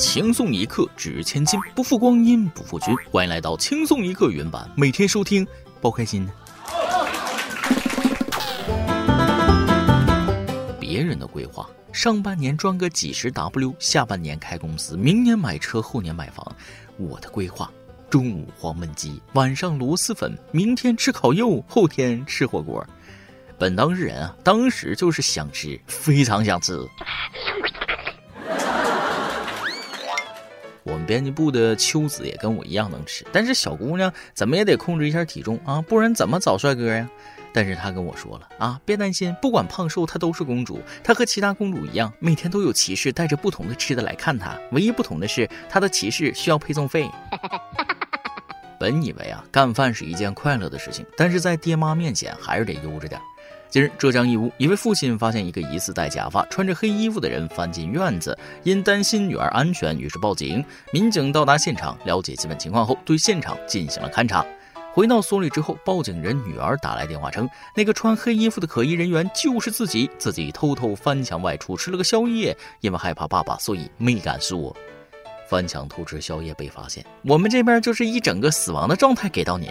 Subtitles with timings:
[0.00, 2.96] 轻松一刻值千金，不负光阴不负君。
[3.10, 5.46] 欢迎来到轻松一刻原版，每天收听，
[5.78, 6.26] 包开心。
[10.80, 16.56] 别人的规划，上半年赚个几十 W，下半年开公司，明年买车，后年买房。
[16.96, 17.70] 我的规划，
[18.08, 22.82] 中午黄焖鸡，晚上螺蛳粉，明天吃烤肉，后天吃火锅。
[23.58, 26.88] 本当事人啊，当时就是想吃，非常想吃。
[31.10, 37.10] 编辑部的秋子也跟我一样能吃，但是小姑娘怎么也得控制一下体重啊，不然怎么找帅哥呀？
[37.52, 47.10] 但是她跟我说了啊，别担心，不管胖瘦，她都是公主，她和其他公主一样，每天都有骑士带着不同的吃的来看她，唯一不同的是她的骑士需要配送费。
[48.78, 53.20] 本以为啊，干饭是一件快乐的事情，但是在爹妈面前还是得悠着点。
[53.70, 60.64] 近日，浙江义乌一位父亲发现一个疑似戴假发、穿着黑衣服的人翻进院子，因担心女儿安全，于是报警。
[60.92, 64.44] 民警到达现场，了解基本情况后，对现场进行了勘查。
[64.92, 74.76] 回到所里之后，报警人女儿打来电话称，那个穿黑衣服的可疑人员就是自己，自己偷偷翻墙外出吃了个宵夜，因为害怕爸爸，所以没敢说。
[75.48, 79.68] 翻墙偷吃宵夜被发现，我们这边就是一整个死亡的状态给到您。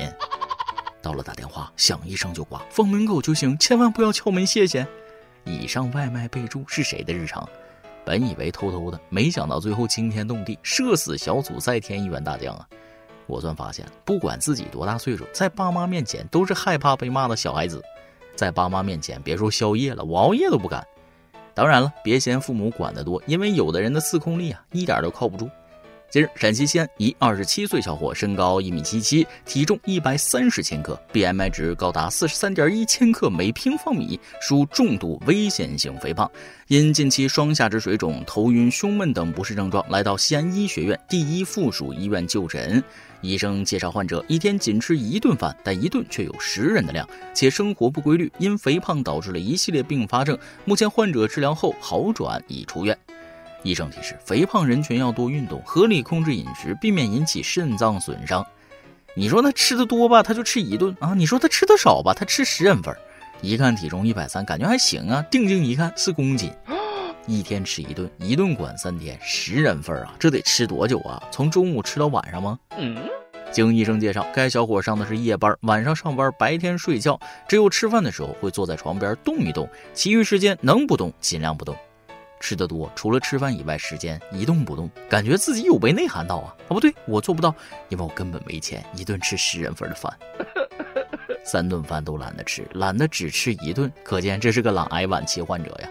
[1.01, 4.87] 到了打电话，响一声就挂，放门口就行，千万不要敲门，谢谢。
[5.45, 7.47] 以上外卖备注是谁的日常？
[8.05, 12.67] 本以为偷偷的，没想到最后惊天动地，社死小组再添一员大将啊！
[13.27, 17.83] 我算发现，不管自己多大岁数，在爸妈面前都是害怕被骂的小孩子，
[18.35, 20.85] 在爸妈面前别说宵夜了，我熬夜都不敢。
[21.53, 25.49] 当然了，别嫌父母管得多，因为有的人的自控力啊，一点都靠不住。
[26.11, 36.27] 近日，陕西西安一二十七岁小伙，身高一米七七，体重一百三十千克，BMI 值高达四十三点一千克每平方米，属重度危险性肥胖。
[36.67, 42.83] 因近期双下肢水肿、头晕、胸闷等不适症状，来到西安医学院第一附属医院就诊。
[43.21, 50.35] 医生介绍，患者一天仅吃一顿饭，但一顿却有十人的量，且生活不规律，因肥胖导致了一系列并发症。
[50.65, 52.97] 目前患者治疗后好转，已出院。
[53.63, 58.45] 医生提示：肥胖人群要多运动，合理控制饮食，避免引起肾脏损伤。
[59.15, 62.95] 你说他吃的多吧，他就吃一顿啊；你说他吃的少吧，他吃十人份。
[63.41, 65.21] 一看体重一百三，感觉还行啊。
[65.31, 66.51] 定睛一看是公斤，
[67.25, 71.21] 一天吃一顿，一顿管三天，十人份啊，这得吃多久啊？
[71.31, 72.59] 从中午吃到晚上吗？
[72.77, 72.97] 嗯
[73.51, 81.75] 经医生介绍，该小伙上的是夜班，晚上上班，白天睡觉，只有吃饭的时候会坐在床边动一动，其余时间能不动尽量不动。
[82.39, 86.55] 吃的多，除了吃饭以外，时间一动不动，感觉自己有被内涵到啊！
[86.67, 87.53] 啊，不对，我做不到，
[87.89, 90.11] 因为我根本没钱，一顿吃十人份的饭，
[91.43, 95.89] 三顿饭都懒得吃，懒得只吃一顿，可见这是个懒癌晚期患者呀！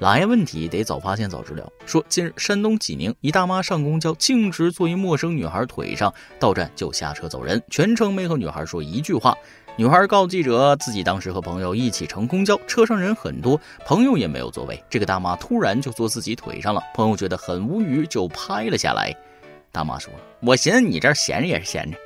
[0.00, 1.72] 懒癌问题得早发现早治疗。
[1.84, 9.36] 说近日山东济宁一大妈上公交，径直坐一陌生女孩腿上，到站就下车走人，全程没和女孩说一句话。
[9.78, 14.82] 女孩告诉记者，自己当时和朋友一起乘公交，车上人很多，朋友也没有座位。
[14.90, 19.14] 这个大妈突然就坐自己腿上了，朋友觉得很无语，就拍了下来。
[19.70, 20.12] 大妈说
[20.42, 21.96] ：“我寻思你这闲着也是闲着，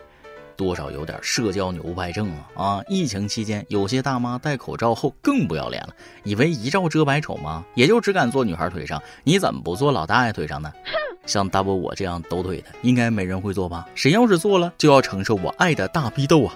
[0.55, 2.63] 多少有点社交牛掰症啊！
[2.63, 5.95] 啊，疫情期间有些大妈戴口罩后更不要脸了，
[6.25, 7.65] 以为一罩遮百丑吗？
[7.75, 10.71] 也就只敢坐女孩腿上，你怎么不坐老大爷腿上呢？
[11.25, 13.89] 像大伯我这样抖腿的，应该没人会坐吧？
[13.95, 16.55] 谁要是坐了，就要承受我爱的大逼斗啊！”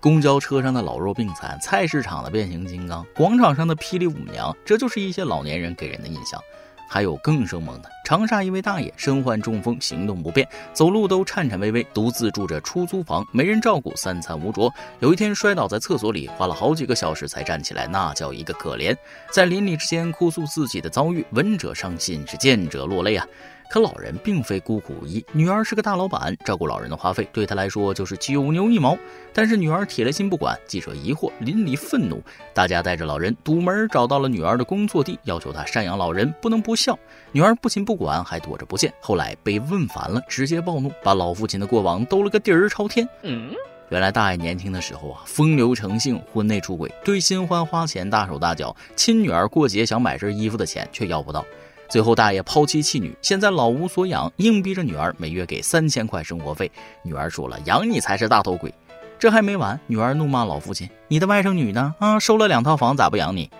[0.00, 6.40] 公交车上的老弱病残，菜市场的变形金刚，广场上的霹雳舞娘，这就是一些老年人给人的印象。
[6.88, 14.72] 还有更生猛的，长沙一位大爷身患中风，行动不便，走路都颤颤巍巍，独自住着出租房，没人照顾，三餐无着。
[15.00, 18.96] 有一天摔倒在厕所里，花了好几个小时才站起来，那叫一个可怜。
[19.32, 23.26] 在邻里之间哭诉自己的遭遇，闻者伤心，是见者落泪啊。
[23.68, 28.96] 可老人并非孤苦无依，女儿是个大老板，照顾老人的花费对他来说就是九牛一毛。
[29.32, 32.22] 但是女儿铁了心不管，记者疑惑，邻里愤怒，
[32.54, 36.98] 大家带着老人堵门找到了女儿的工作地，要求她赡养老人，不能不孝。
[37.32, 38.92] 女儿不仅不管，还躲着不见。
[39.00, 43.08] 后来被问烦了，直接暴怒，把老父亲的过往兜了个底儿朝天。
[43.22, 43.52] 嗯
[43.88, 51.44] 原来大爷年轻的时候啊，风流成性，婚内出轨，对新欢花钱大手大脚，亲女儿过节想买身衣服的钱却要不到。
[51.88, 56.70] 最后，大爷抛妻弃女，现在老无所养，硬逼着女儿每月给三千块生活费。
[57.02, 58.72] 女儿说了：“养你才是大头鬼。”
[59.18, 61.94] 这还没完，女儿怒骂老父亲：“你的外甥女呢？
[61.98, 63.50] 啊，收了两套房，咋不养你？”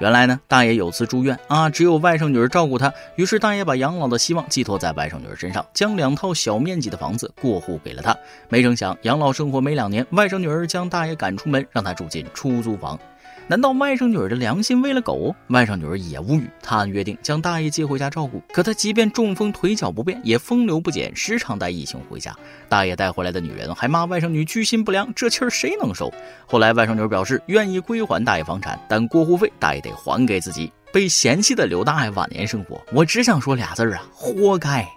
[0.00, 8.14] 原来呢，大爷有次住院啊，只有外甥女儿照顾他，于是大爷把养老的希望寄托在外甥女儿身上，将两套小面积的房子过户给了她。
[8.48, 12.98] 没成想，养老生活没两年，外甥女儿将大爷赶出门，让他住进出租房。
[13.46, 15.34] 难道外甥女儿的良心喂了狗？
[15.48, 18.42] 外甥女儿也无语，她按约定将大爷接回家照顾。
[18.50, 22.34] 可她即便中风腿脚不便，也风流不减，时常带异性回家。
[22.70, 26.10] 大爷带回来的女人还骂外甥女居心不良，这气儿谁能受？
[26.46, 30.72] 后来外甥女儿表示愿意归还大爷房产，但过户费大爷得还给自己。
[30.90, 34.88] 被嫌弃的刘大爷晚年生活，我只想说俩字儿啊，活该。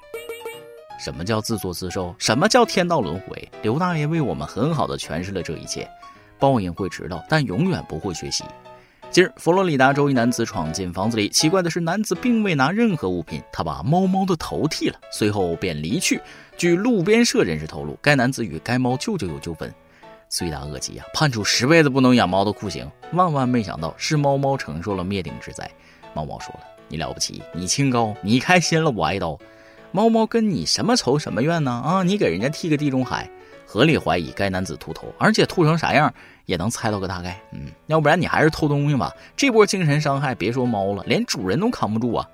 [1.00, 2.16] 什么叫自作自受？
[2.18, 3.52] 什么叫天道轮回？
[3.62, 5.88] 刘大爷为我们很好的诠释了这一切。
[6.40, 8.44] 报应会迟到，但永远不会学习。
[9.10, 16.20] 近日，佛罗里达州一男子闯进房子里，奇怪的是，男子并未拿任何物品，他把猫猫的头剃了，随后便离去。
[16.58, 19.74] 据路边社人士透露，该男子与该猫舅舅有纠纷。
[20.30, 21.06] 罪大恶极啊！
[21.14, 22.86] 判处十辈子不能养猫的酷刑。
[23.14, 25.72] 万万没想到，是猫猫承受了灭顶之灾。
[26.14, 29.40] 猫猫说了：“你了不起，你清高，你开心了，我挨刀。”
[29.94, 31.72] 猫猫跟你什么仇什么怨呢？
[31.72, 33.30] 啊，你给人家剃个地中海，
[33.70, 36.12] 合理怀疑该男子秃头，而且秃成啥样
[36.46, 37.38] 也能猜到个大概。
[37.52, 39.14] 嗯，要不然你还是偷东西吧。
[39.36, 42.26] 这波精神伤害，别说猫了，连主人都扛不住啊。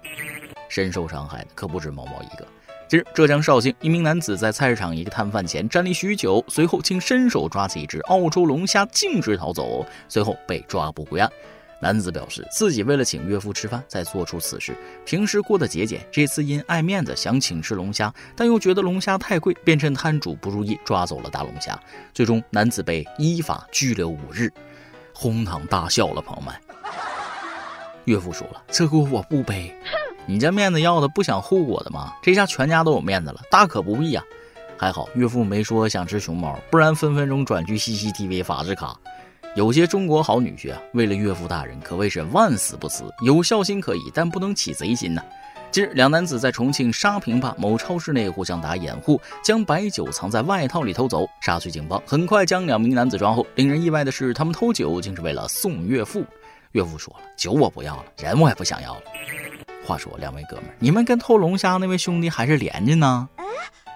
[0.70, 2.48] 深受伤害的可不止猫猫一个。
[2.88, 11.28] 近日，浙江绍兴一名男子在菜市场一个摊贩前站立许久，随后竟伸手抓起一只澳洲龙虾径直逃走，随后被抓捕归案。
[11.84, 21.78] 男子表示，自己为了请岳父吃饭才做出此事，平时过得节俭，这次因爱面子想请吃龙虾，但又觉得龙虾太贵，便趁摊主不注意抓走了大龙虾。
[22.14, 24.50] 最终，男子被依法拘留五日，
[25.14, 26.22] 哄堂大笑了。
[26.22, 26.56] 朋友们，
[28.06, 29.76] 岳父说了，这锅我不背，
[30.26, 32.14] 你这面子要的不想后果的吗？
[32.22, 34.24] 这下全家都有面子了，大可不必呀。
[34.78, 38.98] 还好岳父没说想吃熊猫，不然分分钟转去 CCTV 法制卡。
[39.56, 43.04] 有些中国好女婿啊，为了岳父大人可谓是万死不辞。
[43.22, 45.22] 有孝心可以，但不能起贼心呐。
[45.70, 51.28] 近日，两男子在重庆沙坪坝某超市内互相打掩护，将白酒藏在外套里偷走。
[51.40, 53.46] 沙区警方很快将两名男子抓获。
[53.54, 56.26] 令人意外的是，他们偷酒竟是为了送岳父。
[56.72, 59.02] 岳父说了：“酒我不要了，人我也不想要了。”
[59.86, 63.30] 话说，两位哥们，你们跟偷龙虾那位兄弟还是连着呢？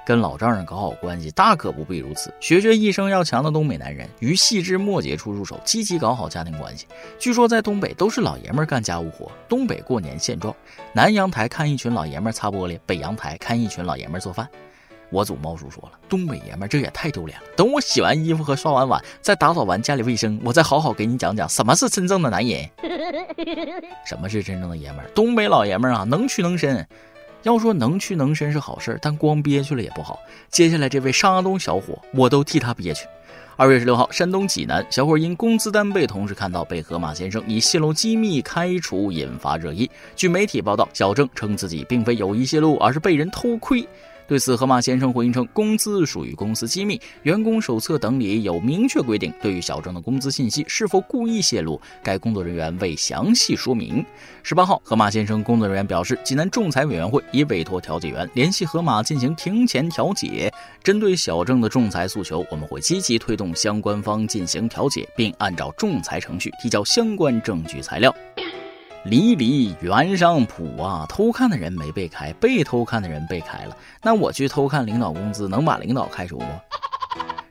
[0.07, 2.33] 跟老丈人搞好关系，大可不必如此。
[2.39, 6.87] 学学一生要强的东北男人，于细枝末节处入手，积极搞好家庭关系。
[7.19, 9.29] 据说在东北都是老爷们干家务活。
[9.49, 10.55] 东北过年现状：
[10.93, 14.47] 南阳台看一群老爷们擦玻璃，北阳台看一群老爷们做饭。
[15.09, 17.45] 我祖猫叔说了，东北爷们这也太丢脸了。
[17.57, 22.69] 等我洗完衣服和刷完碗，再打扫完家里卫生，我再好好给你讲讲什么是真正的男人。
[24.07, 25.03] 什么是真正的爷们？
[25.13, 26.87] 东北老爷们啊，能屈能伸。
[27.43, 30.19] 要说能屈能伸是好事，但光憋屈了也不好。
[30.49, 33.05] 接下来这位山东小伙，我都替他憋屈。
[33.55, 39.89] 二月十六号，山东济南小伙因工资单被同事看到，被河马先生以泄露机密开除，引发热议。
[40.15, 43.87] 据媒体报道，小郑称自己并非有意泄露，而是被人偷窥。
[44.27, 49.33] 对此，河马先生回应称，工资属于公司机密，员工手册等里有明确规定。
[49.41, 54.05] 对于小郑的工资信息是否故意泄露，该工作人员未详细说明。
[54.43, 60.53] 十八号，河马先生工作人员表示，济南仲裁委员会已委托调解员联系河马进行庭前调解。
[60.83, 68.13] 针对小郑的仲裁诉求，我们会积极推动相关方进行调解，并按照仲裁程序提交相关证据材料。
[69.09, 71.05] 离离原上谱啊！
[71.07, 73.75] 偷看的人没被开，被偷看的人被开了。
[74.03, 76.47] 那我去偷看领导工资，能把领导开除吗？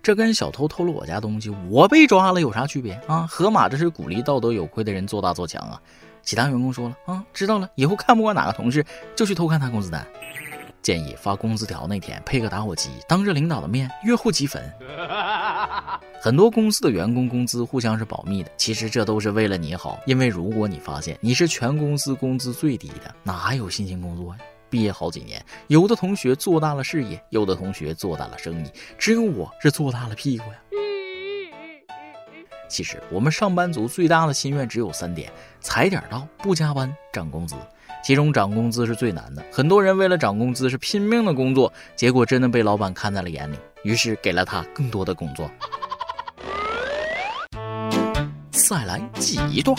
[0.02, 3.26] 这跟小偷偷了我家东西，我被抓了有啥区别啊？
[3.28, 5.80] 河马这是鼓励道德有亏的人做大做强啊！
[6.22, 8.84] 其他员工说了啊，知道了，以后看不惯哪个同事
[9.16, 10.06] 就去偷看他工资单。
[10.82, 14.62] 建议发工资条那天配个打火机，当着领导的面阅后即焚。
[16.26, 20.00] 很多公司的员工工资互相是保密的，其实这都是为了你好。
[20.06, 24.38] 因为如果你发现你是全公司工资最低的，哪还有心情工作呀？
[24.68, 28.68] 毕业好几年，有的同学做大了事业，有的同学做大了生意，
[28.98, 30.58] 只有我是做大了屁股呀。
[32.68, 37.54] 其实我们上班族最大的心愿只有三点：踩点到，不加班，涨工资。
[38.02, 45.48] 其中涨工资是最难的，很多人为了涨工资是拼命的工作，结果真的被老板看在了眼里，于是给了他更多的工作。
[48.68, 49.78] 再来挤一段，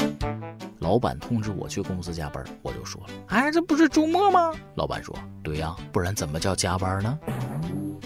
[0.79, 4.53] 老板通知我去公司加班，我就说了，哎，这不是周末吗？
[4.75, 5.13] 老板说，
[5.43, 7.19] 对呀，不然怎么叫加班呢？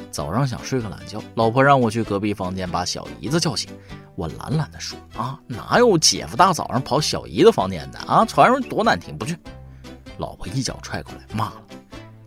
[0.10, 3.70] 早上想睡个懒觉，老婆让我去隔壁房间把小姨子叫醒，
[4.16, 8.26] 我懒懒的说，啊，哪有姐夫大早上跑小姨子房间的啊？
[8.26, 9.38] 传说多难听，不去。
[10.18, 11.62] 老婆一脚踹过来，骂了：“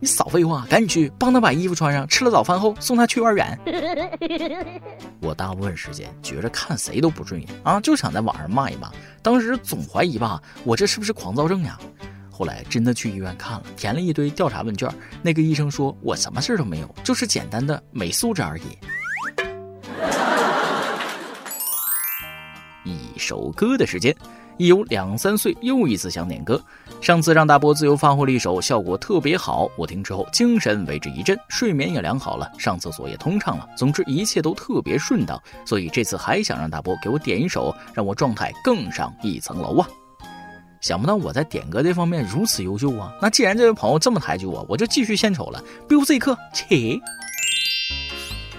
[0.05, 2.07] 你少废话，赶紧去帮他把衣服穿上。
[2.07, 3.59] 吃了早饭后送他去幼儿园。
[5.19, 8.93] ”我大部分时间觉着看谁都不顺眼啊，就想在网上骂一骂。
[9.23, 11.79] 当时总怀疑吧，我这是不是狂躁症呀？
[12.31, 14.93] 后来真的去医院看了，填了一堆调查问卷，
[15.23, 18.63] 那个医生说我什么事都没有，就是简单的没素质而已。
[22.85, 23.15] 一。
[23.17, 24.15] 首歌的时间。
[24.57, 26.61] 一有两三岁，又一次想点歌。
[27.01, 29.69] 上次让大波自由发挥了一首，效果特别好。
[29.77, 33.69] 我听之后精神为之一振，睡眠也良好了，上厕所也通畅了。
[33.77, 35.41] 总之一切都特别顺当。
[35.65, 39.89] 所以这次还想让大波给我点一首，让我状态更上一层楼啊！
[40.81, 43.13] 想不到我在点歌这方面如此优秀啊！
[43.21, 45.63] 那既然这位朋友这么抬举我，我就继续献丑了。
[45.89, 47.01] music，切。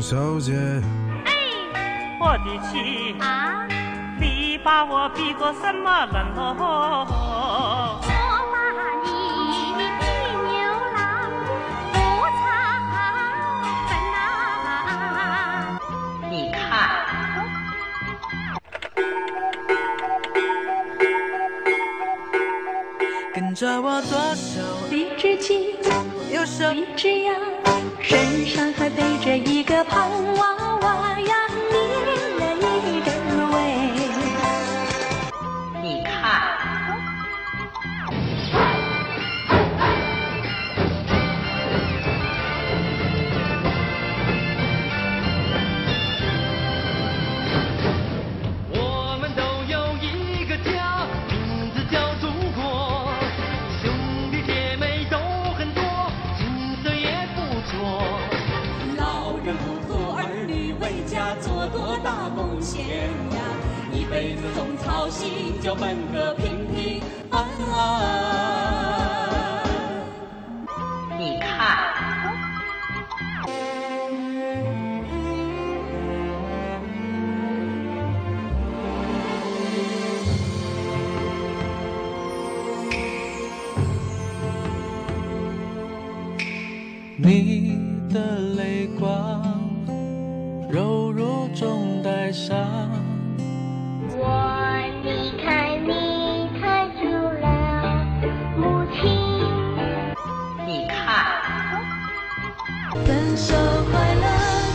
[0.00, 0.52] 小姐，
[1.24, 1.32] 哎，
[2.20, 3.66] 我的妻啊，
[4.20, 6.54] 你把我比作什么人喽？
[6.58, 8.04] 我
[8.52, 8.54] 把
[9.02, 9.08] 你
[9.98, 10.04] 比
[10.46, 10.54] 牛
[10.94, 10.96] 郎
[11.92, 11.96] 不
[12.38, 12.44] 藏
[13.88, 14.14] 分呐。
[16.30, 16.60] 你看，
[23.34, 24.60] 跟着我左手
[24.90, 25.76] 一只鸡，
[26.32, 27.34] 右手一只羊。
[28.08, 31.35] 身上还背着一个胖娃娃呀，
[103.36, 103.54] 分手
[103.90, 104.24] 快乐，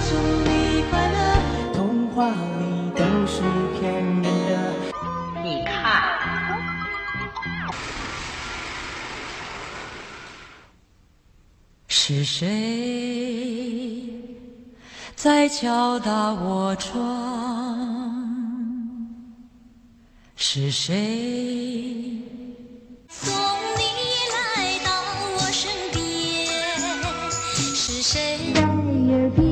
[0.08, 0.16] 祝
[0.48, 1.18] 你快乐。
[1.74, 3.42] 童话里都是
[3.80, 4.30] 骗人的。
[5.44, 5.74] 你看，
[11.88, 12.46] 是谁
[15.16, 17.02] 在敲打我窗？
[20.36, 22.22] 是谁？
[28.14, 29.51] 谁在耳边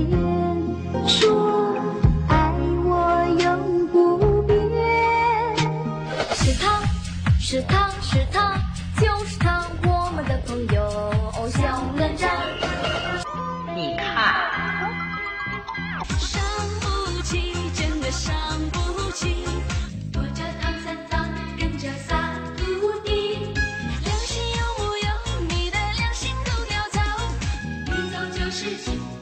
[28.78, 29.19] 走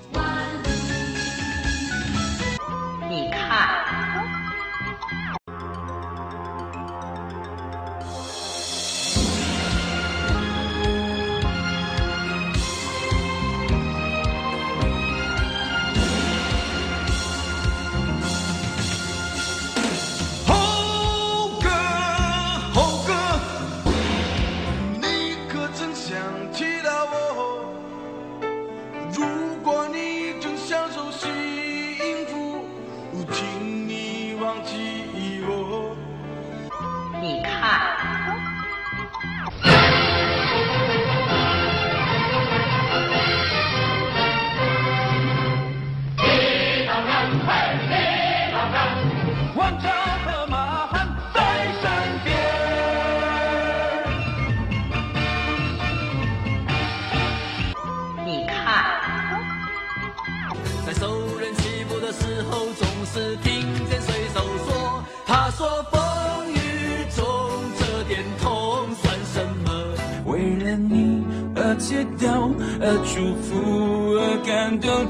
[71.88, 72.50] 而戒掉，
[72.82, 75.08] 而祝福，而感动。”